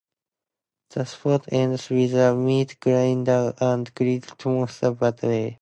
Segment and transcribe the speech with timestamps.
[0.89, 5.49] The spot ends with a meat grinder and grilled monster burgers.